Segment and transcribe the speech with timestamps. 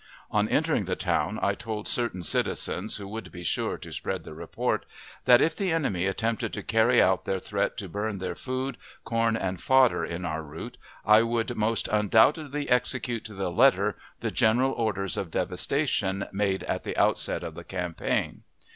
[0.31, 4.33] On entering the town, I told certain citizens (who would be sure to spread the
[4.33, 4.87] report)
[5.25, 9.37] that, if the enemy attempted to carry out their threat to burn their food, corn,
[9.37, 14.71] and fodder, in our route, I would most undoubtedly execute to the letter the general
[14.71, 18.41] orders of devastation made at the outset of the campaign.